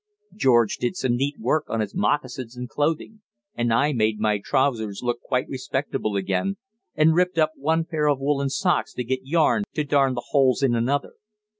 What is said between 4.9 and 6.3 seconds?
look quite respectable